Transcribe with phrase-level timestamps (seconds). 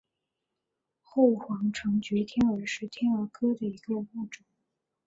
[1.03, 4.43] 后黄长喙天蛾是天蛾科的一个物种。